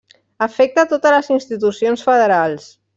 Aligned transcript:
Afecta 0.45 0.85
totes 0.95 1.15
les 1.17 1.31
institucions 1.37 2.09
federals. 2.11 2.71